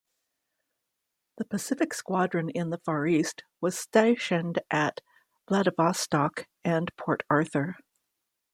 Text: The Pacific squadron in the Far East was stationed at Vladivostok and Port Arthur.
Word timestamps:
The 1.37 1.45
Pacific 1.45 1.93
squadron 1.93 2.49
in 2.49 2.71
the 2.71 2.79
Far 2.79 3.05
East 3.05 3.43
was 3.61 3.77
stationed 3.77 4.57
at 4.71 5.01
Vladivostok 5.47 6.47
and 6.63 6.89
Port 6.97 7.21
Arthur. 7.29 7.75